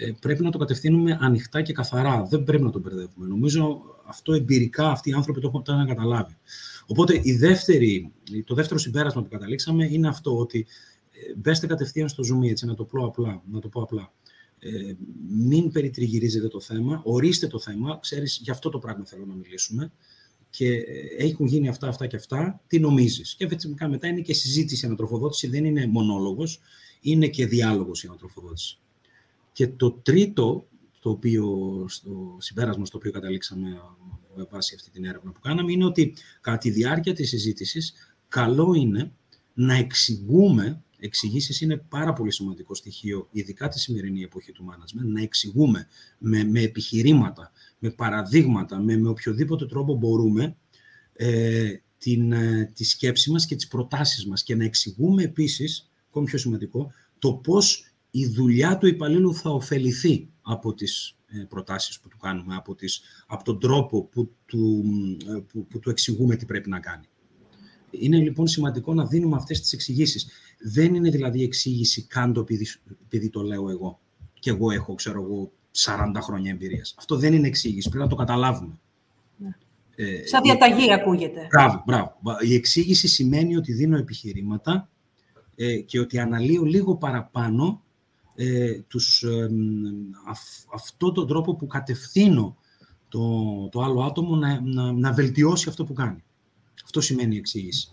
[0.00, 2.22] ε, πρέπει να το κατευθύνουμε ανοιχτά και καθαρά.
[2.22, 3.26] Δεν πρέπει να το μπερδεύουμε.
[3.26, 6.36] Νομίζω αυτό εμπειρικά αυτοί οι άνθρωποι το έχουν να καταλάβει.
[6.86, 8.12] Οπότε η δεύτερη,
[8.44, 10.66] το δεύτερο συμπέρασμα που καταλήξαμε είναι αυτό ότι
[11.10, 13.42] ε, μπέστε κατευθείαν στο zoom, έτσι, να το πω απλά.
[13.50, 14.12] Να το πω απλά.
[14.58, 14.92] Ε,
[15.28, 19.92] μην περιτριγυρίζετε το θέμα, ορίστε το θέμα, ξέρεις, για αυτό το πράγμα θέλω να μιλήσουμε
[20.52, 24.34] και ε, έχουν γίνει αυτά, αυτά και αυτά, τι νομίζεις; Και φυσικά μετά είναι και
[24.34, 26.60] συζήτηση ανατροφοδότηση, δεν είναι μονόλογος,
[27.00, 28.78] είναι και διάλογος η ανατροφοδότηση.
[29.52, 30.66] Και το τρίτο,
[31.00, 31.46] το οποίο,
[31.88, 33.68] στο συμπέρασμα στο οποίο καταλήξαμε
[34.36, 37.94] με βάση αυτή την έρευνα που κάναμε, είναι ότι κατά τη διάρκεια της συζήτησης
[38.28, 39.12] καλό είναι
[39.54, 45.22] να εξηγούμε εξηγήσεις είναι πάρα πολύ σημαντικό στοιχείο, ειδικά τη σημερινή εποχή του management, να
[45.22, 45.88] εξηγούμε
[46.18, 50.56] με, με επιχειρήματα, με παραδείγματα, με, με οποιοδήποτε τρόπο μπορούμε
[51.12, 56.26] ε, την, ε, τη σκέψη μας και τις προτάσεις μας και να εξηγούμε επίσης, ακόμη
[56.26, 62.08] πιο σημαντικό, το πώς η δουλειά του υπαλλήλου θα ωφεληθεί από τις ε, προτάσεις που
[62.08, 64.84] του κάνουμε, από, τις, από τον τρόπο που του,
[65.28, 67.06] ε, που, που του εξηγούμε τι πρέπει να κάνει.
[67.90, 70.26] Είναι λοιπόν σημαντικό να δίνουμε αυτές τις εξηγήσεις.
[70.58, 72.66] Δεν είναι δηλαδή εξήγηση κάντο επειδή,
[73.02, 74.00] επειδή το λέω εγώ
[74.38, 76.94] και εγώ έχω, ξέρω εγώ, 40 χρόνια εμπειρίας.
[76.98, 78.78] Αυτό δεν είναι εξήγηση, πρέπει να το καταλάβουμε.
[79.36, 79.56] Ναι.
[79.94, 81.46] Ε, Σαν διαταγή η, ακούγεται.
[81.50, 82.14] Μπράβο, μπράβο.
[82.40, 84.88] Η εξήγηση σημαίνει ότι δίνω επιχειρήματα
[85.56, 87.82] ε, και ότι αναλύω λίγο παραπάνω
[88.34, 89.48] ε, τους, ε,
[90.74, 92.56] αυτό τον τρόπο που κατευθύνω
[93.08, 93.20] το,
[93.68, 96.24] το άλλο άτομο να, να, να βελτιώσει αυτό που κάνει.
[96.84, 97.88] Αυτό σημαίνει η εξήγηση.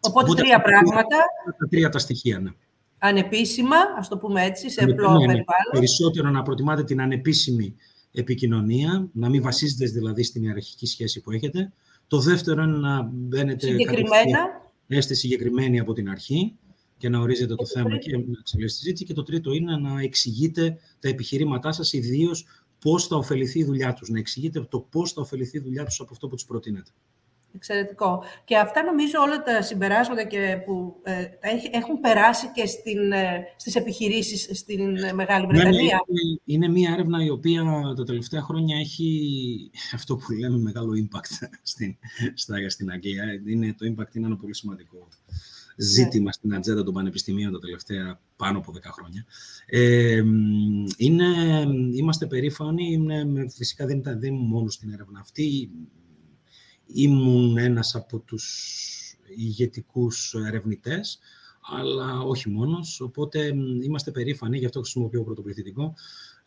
[0.00, 1.16] Οπότε, τρία πράγματα.
[1.58, 2.50] Τα τρία τα στοιχεία, ναι.
[2.98, 5.26] Ανεπίσημα, ας το πούμε έτσι, σε απλό ναι, ναι.
[5.26, 5.72] περιβάλλον.
[5.72, 7.74] Περισσότερο να προτιμάτε την ανεπίσημη
[8.12, 11.72] επικοινωνία, να μην βασίζετε δηλαδή στην ιεραρχική σχέση που έχετε.
[12.06, 14.70] Το δεύτερο είναι να μπαίνετε συγκεκριμένα.
[14.86, 16.56] Έστε συγκεκριμένοι από την αρχή
[16.96, 19.04] και να ορίζετε το θέμα και να εξελίσσετε τη συζήτηση.
[19.04, 22.46] Και το τρίτο είναι να εξηγείτε τα επιχειρήματά σας, ιδίως
[22.78, 24.08] πώς θα ωφεληθεί η δουλειά τους.
[24.08, 26.90] Να εξηγείτε το πώς θα ωφεληθεί η δουλειά τους από αυτό που τους προτείνετε.
[27.58, 28.24] Εξαιρετικό.
[28.44, 31.24] Και αυτά νομίζω όλα τα συμπεράσματα και που ε,
[31.70, 34.80] έχουν περάσει και στην, ε, στις επιχειρήσεις στην
[35.14, 35.98] Μεγάλη ναι, ναι, Βρετανία.
[36.06, 37.62] Είναι, είναι μια έρευνα η οποία
[37.96, 39.10] τα τελευταία χρόνια έχει
[39.98, 41.96] αυτό που λέμε μεγάλο impact στην,
[42.34, 43.24] στα, στην Αγγλία.
[43.46, 45.08] Είναι, το impact είναι ένα πολύ σημαντικό
[45.78, 46.32] ζήτημα ναι.
[46.32, 49.24] στην ατζέντα των πανεπιστημίων τα τελευταία πάνω από 10 χρόνια.
[49.66, 50.22] Ε,
[50.96, 51.24] είναι,
[51.92, 55.70] είμαστε περήφανοι, είναι, φυσικά δεν, ήταν, δεν μόνο στην έρευνα αυτή,
[56.92, 58.78] ήμουν ένας από τους
[59.36, 61.18] ηγετικούς ερευνητές,
[61.60, 63.00] αλλά όχι μόνος.
[63.00, 65.94] Οπότε είμαστε περήφανοι, γι' αυτό χρησιμοποιώ πρωτοπληθυντικό.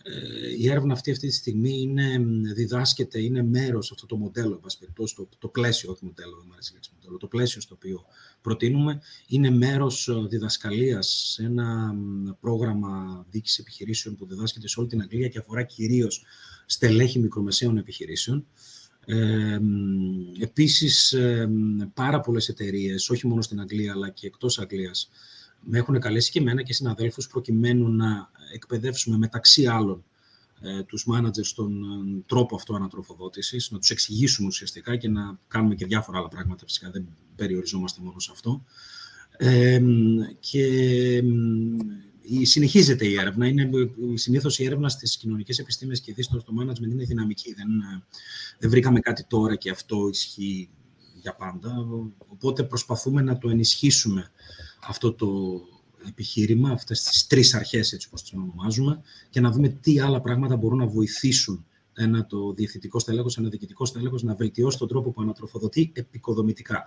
[0.04, 2.18] Ε, η έρευνα αυτή αυτή τη στιγμή είναι,
[2.54, 4.62] διδάσκεται, είναι μέρος αυτό το μοντέλο,
[4.94, 8.06] το, το πλαίσιο, όχι μοντέλο, δεν μου αρέσει μοντέλο, το πλαίσιο στο οποίο
[8.42, 11.96] προτείνουμε, είναι μέρος ε, διδασκαλίας σε ένα
[12.40, 16.24] πρόγραμμα δίκης επιχειρήσεων που διδάσκεται σε όλη την Αγγλία και αφορά κυρίως
[16.66, 18.46] στελέχη μικρομεσαίων επιχειρήσεων.
[19.06, 19.60] Ε,
[20.40, 21.16] επίσης,
[21.94, 25.10] πάρα πολλές εταιρείες, όχι μόνο στην Αγγλία, αλλά και εκτός Αγγλίας,
[25.64, 30.04] με έχουν καλέσει και εμένα και συναδέλφους προκειμένου να εκπαιδεύσουμε μεταξύ άλλων
[30.64, 35.76] ε, τους managers στον ε, τρόπο αυτό ανατροφοδότησης, να τους εξηγήσουμε ουσιαστικά και να κάνουμε
[35.76, 38.64] και διάφορα άλλα πράγματα, φυσικά δεν περιοριζόμαστε μόνο σε αυτό.
[39.38, 39.82] Ε,
[40.40, 41.24] και
[42.44, 43.48] συνεχίζεται η έρευνα.
[43.48, 43.70] Είναι,
[44.14, 47.54] συνήθως η έρευνα στις κοινωνικές επιστήμες και ειδήσεις στο management είναι δυναμική.
[47.54, 47.68] Δεν,
[48.60, 50.70] δεν βρήκαμε κάτι τώρα και αυτό ισχύει
[51.22, 51.88] για πάντα.
[52.28, 54.32] Οπότε προσπαθούμε να το ενισχύσουμε
[54.88, 55.62] αυτό το
[56.08, 60.56] επιχείρημα, αυτές τις τρεις αρχές, έτσι όπως τις ονομάζουμε, και να δούμε τι άλλα πράγματα
[60.56, 61.66] μπορούν να βοηθήσουν
[62.04, 66.86] ένα το διευθυντικό στέλεχος, ένα διοικητικό στέλεχος να βελτιώσει τον τρόπο που ανατροφοδοτεί επικοδομητικά.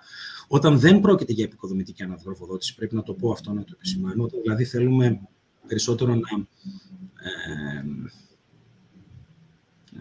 [0.48, 4.64] Όταν δεν πρόκειται για επικοδομητική ανατροφοδότηση, πρέπει να το πω αυτό, να το επισημάνω, δηλαδή
[4.64, 5.20] θέλουμε
[5.66, 6.46] περισσότερο να,
[7.22, 7.84] ε,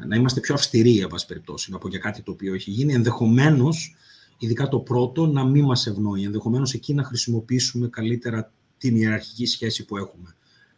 [0.05, 2.93] να είμαστε πιο αυστηροί, εν πάση περιπτώσει, να πω για κάτι το οποίο έχει γίνει,
[2.93, 3.95] ενδεχομένως,
[4.37, 9.85] ειδικά το πρώτο, να μην μας ευνοεί, ενδεχομένως εκεί να χρησιμοποιήσουμε καλύτερα την ιεραρχική σχέση
[9.85, 10.35] που έχουμε,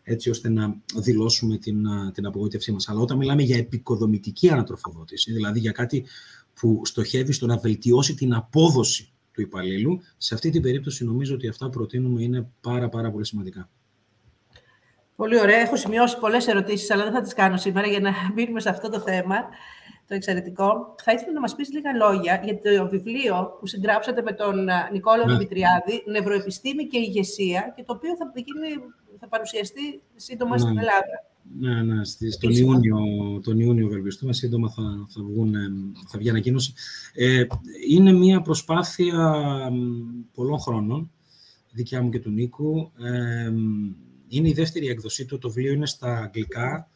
[0.08, 2.90] έτσι ώστε να δηλώσουμε την, την απογοήτευσή μας.
[2.90, 6.06] Αλλά όταν μιλάμε για επικοδομητική ανατροφοδότηση, δηλαδή για κάτι
[6.54, 11.48] που στοχεύει στο να βελτιώσει την απόδοση του υπαλλήλου, σε αυτή την περίπτωση νομίζω ότι
[11.48, 13.70] αυτά που προτείνουμε είναι πάρα, πάρα πολύ σημαντικά.
[15.16, 15.58] Πολύ ωραία.
[15.60, 18.90] Έχω σημειώσει πολλές ερωτήσεις, αλλά δεν θα τις κάνω σήμερα για να μείνουμε σε αυτό
[18.90, 19.36] το θέμα
[20.08, 20.96] το εξαιρετικό.
[21.04, 25.26] Θα ήθελα να μας πεις λίγα λόγια για το βιβλίο που συγγράψατε με τον Νικόλαο
[25.26, 25.34] ναι.
[25.34, 28.84] Δημητριάδη, «Νευροεπιστήμη και ηγεσία», και το οποίο θα, γίνει,
[29.20, 30.58] θα παρουσιαστεί σύντομα ναι.
[30.58, 31.24] στην Ελλάδα.
[31.60, 32.98] Ναι, ναι, στη, τον, Ιούνιο,
[33.44, 35.56] τον Ιούνιο ευελπιστούμε, σύντομα θα, θα, βγουν,
[36.08, 36.74] θα βγει ανακοίνωση.
[37.14, 37.46] Ε,
[37.90, 39.42] είναι μια προσπάθεια
[40.34, 41.12] πολλών χρόνων,
[41.72, 42.92] δικιά μου και του Νίκου.
[43.00, 43.52] Ε,
[44.28, 46.95] είναι η δεύτερη έκδοσή του, το βιβλίο είναι στα αγγλικά, ε,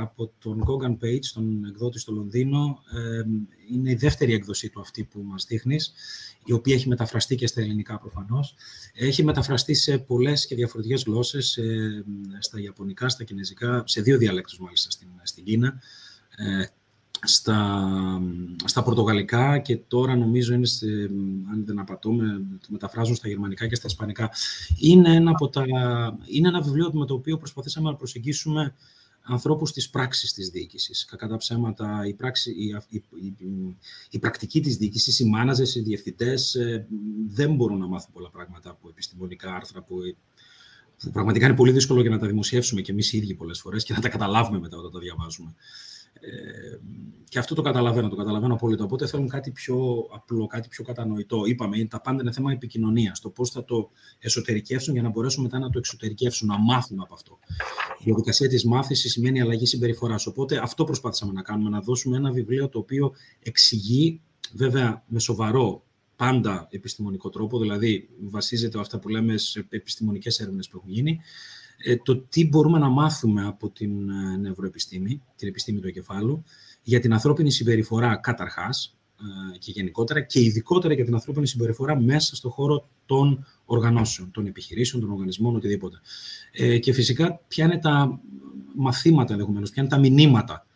[0.00, 2.82] από τον Gogan Page, τον εκδότη στο Λονδίνο.
[2.92, 3.22] Ε,
[3.72, 5.92] είναι η δεύτερη έκδοσή του αυτή που μας δείχνεις,
[6.44, 8.54] η οποία έχει μεταφραστεί και στα ελληνικά προφανώς.
[8.94, 12.04] Έχει μεταφραστεί σε πολλές και διαφορετικές γλώσσες, ε,
[12.38, 15.80] στα Ιαπωνικά, στα Κινέζικα, σε δύο διαλέκτους μάλιστα στην, στην Κίνα,
[16.36, 16.64] ε,
[17.22, 17.88] στα,
[18.64, 20.86] στα Πορτογαλικά και τώρα νομίζω είναι, σε,
[21.52, 22.10] αν δεν απατώ,
[22.60, 24.30] το μεταφράζουν στα Γερμανικά και στα Ισπανικά.
[24.78, 25.64] Είναι ένα, από τα,
[26.26, 28.74] είναι ένα βιβλίο με το οποίο προσπαθήσαμε να προσεγγίσουμε
[29.26, 31.04] ανθρώπους της πράξης της διοίκησης.
[31.04, 33.34] Κακά τα ψέματα, η, πράξη, η, η,
[34.10, 36.86] η, πρακτική της διοίκησης, οι μάναζες, οι διευθυντές ε,
[37.28, 39.96] δεν μπορούν να μάθουν πολλά πράγματα από επιστημονικά άρθρα που,
[40.98, 43.84] που πραγματικά είναι πολύ δύσκολο για να τα δημοσιεύσουμε και εμείς οι ίδιοι πολλές φορές
[43.84, 45.54] και να τα καταλάβουμε μετά όταν τα διαβάζουμε.
[46.26, 46.78] Ε,
[47.28, 48.84] και αυτό το καταλαβαίνω, το καταλαβαίνω απόλυτα.
[48.84, 51.44] Οπότε θέλουν κάτι πιο απλό, κάτι πιο κατανοητό.
[51.44, 53.20] Είπαμε, τα πάντα είναι θέμα επικοινωνίας.
[53.20, 57.14] Το πώς θα το εσωτερικεύσουν για να μπορέσουν μετά να το εξωτερικεύσουν, να μάθουν από
[57.14, 57.38] αυτό.
[57.98, 60.26] Η διαδικασία της μάθησης σημαίνει αλλαγή συμπεριφοράς.
[60.26, 63.12] Οπότε αυτό προσπάθησαμε να κάνουμε, να δώσουμε ένα βιβλίο το οποίο
[63.42, 64.20] εξηγεί,
[64.52, 65.84] βέβαια με σοβαρό
[66.16, 71.22] πάντα επιστημονικό τρόπο, δηλαδή βασίζεται αυτά που λέμε σε επιστημονικές έρευνες που έχουν γίνει, ε,
[72.02, 76.42] το τι μπορούμε να μάθουμε από την ε, νευροεπιστήμη, την επιστήμη του εγκεφάλου,
[76.82, 78.96] για την ανθρώπινη συμπεριφορά καταρχάς
[79.54, 84.46] ε, και γενικότερα και ειδικότερα για την ανθρώπινη συμπεριφορά μέσα στον χώρο των οργανώσεων, των
[84.46, 86.00] επιχειρήσεων, των οργανισμών, οτιδήποτε.
[86.80, 88.20] και φυσικά ποια είναι τα
[88.74, 90.66] μαθήματα ενδεχομένως, ποια είναι τα μηνύματα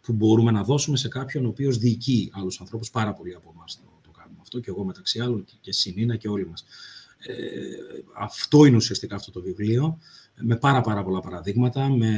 [0.00, 3.76] που μπορούμε να δώσουμε σε κάποιον ο οποίος διοικεί άλλους ανθρώπους, πάρα πολλοί από εμάς
[3.76, 6.64] το, το κάνουμε αυτό και εγώ μεταξύ άλλων και, και Συνήνα και όλοι μας.
[7.18, 7.34] Ε,
[8.18, 9.98] αυτό είναι ουσιαστικά αυτό το βιβλίο
[10.38, 12.10] με πάρα πάρα πολλά παραδείγματα, με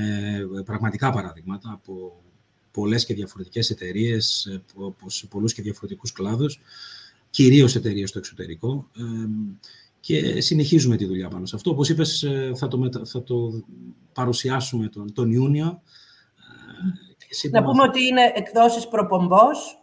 [0.64, 2.22] πραγματικά παραδείγματα από
[2.70, 4.48] πολλές και διαφορετικές εταιρείες,
[5.06, 6.60] σε πολλούς και διαφορετικούς κλάδους,
[7.30, 8.88] κυρίως εταιρείες στο εξωτερικό
[10.00, 11.70] και συνεχίζουμε τη δουλειά πάνω σε αυτό.
[11.70, 13.62] Όπως είπες, ε, θα το, θα το
[14.12, 15.82] παρουσιάσουμε τον, τον Ιούνιο.
[17.44, 19.79] Ε, Να πούμε ότι είναι εκδόσεις προπομπός,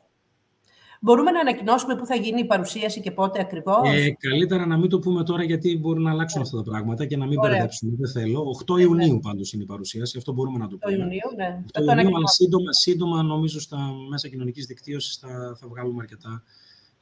[1.01, 4.89] Μπορούμε να ανακοινώσουμε πού θα γίνει η παρουσίαση και πότε ακριβώς; Ε, καλύτερα να μην
[4.89, 7.91] το πούμε τώρα, γιατί μπορούν να αλλάξουν αυτά τα πράγματα και να μην μπερδέψουμε.
[7.97, 8.55] Δεν θέλω.
[8.65, 9.19] 8 Ιουνίου ναι.
[9.19, 10.17] πάντως είναι η παρουσίαση.
[10.17, 10.95] Αυτό μπορούμε να το πούμε.
[10.95, 11.63] 8 Ιουνίου, ναι.
[11.73, 13.77] 8 Ιουνίου, αλλά σύντομα, σύντομα, νομίζω στα
[14.09, 16.43] μέσα κοινωνικής δικτύωσης θα, θα βγάλουμε αρκετά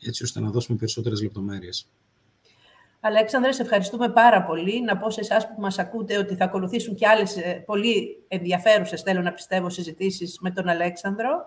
[0.02, 1.88] έτσι ώστε να δώσουμε περισσότερες λεπτομέρειες.
[3.00, 4.82] Αλέξανδρε, σε ευχαριστούμε πάρα πολύ.
[4.82, 9.22] Να πω σε εσάς που μας ακούτε ότι θα ακολουθήσουν και άλλες πολύ ενδιαφέρουσες, θέλω
[9.22, 11.46] να πιστεύω, συζητήσεις με τον Αλέξανδρο.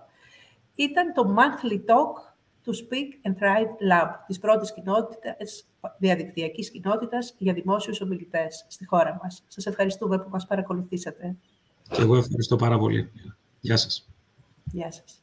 [0.74, 2.28] Ήταν το Monthly Talk
[2.68, 5.66] του Speak and Thrive Lab, της πρώτης κοινότητας,
[5.98, 9.44] διαδικτυακής κοινότητας για δημόσιους ομιλητές στη χώρα μας.
[9.48, 11.37] Σας ευχαριστούμε που μας παρακολουθήσατε.
[11.90, 13.11] Και εγώ ευχαριστώ πάρα πολύ.
[13.61, 14.09] Γεια σας.
[14.72, 15.22] Γεια σας.